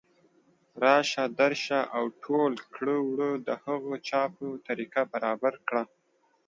[0.83, 5.83] راشه درشه او او ټول کړه وړه د هغه چا په طریقه برابر کړه